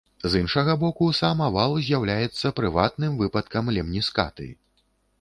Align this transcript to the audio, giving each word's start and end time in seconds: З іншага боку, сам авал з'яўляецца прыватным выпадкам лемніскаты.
З 0.35 0.39
іншага 0.43 0.73
боку, 0.83 1.09
сам 1.19 1.43
авал 1.49 1.77
з'яўляецца 1.89 2.55
прыватным 2.63 3.23
выпадкам 3.23 3.73
лемніскаты. 3.79 4.53